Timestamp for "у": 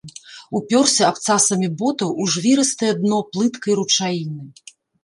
2.25-2.27